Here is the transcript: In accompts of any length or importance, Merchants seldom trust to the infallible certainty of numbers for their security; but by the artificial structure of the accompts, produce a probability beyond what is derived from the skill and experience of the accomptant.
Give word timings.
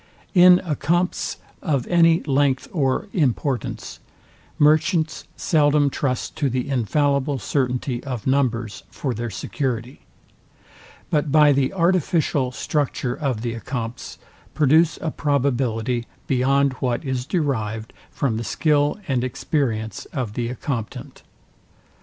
In 0.33 0.59
accompts 0.65 1.37
of 1.61 1.85
any 1.85 2.23
length 2.23 2.67
or 2.71 3.07
importance, 3.13 3.99
Merchants 4.57 5.25
seldom 5.37 5.91
trust 5.91 6.35
to 6.37 6.49
the 6.49 6.67
infallible 6.67 7.37
certainty 7.37 8.03
of 8.03 8.25
numbers 8.25 8.81
for 8.89 9.13
their 9.13 9.29
security; 9.29 9.99
but 11.11 11.31
by 11.31 11.51
the 11.51 11.71
artificial 11.71 12.51
structure 12.51 13.13
of 13.13 13.41
the 13.43 13.53
accompts, 13.53 14.17
produce 14.55 14.97
a 15.03 15.11
probability 15.11 16.07
beyond 16.25 16.73
what 16.79 17.05
is 17.05 17.27
derived 17.27 17.93
from 18.09 18.37
the 18.37 18.43
skill 18.43 18.97
and 19.07 19.23
experience 19.23 20.05
of 20.05 20.33
the 20.33 20.49
accomptant. 20.49 21.21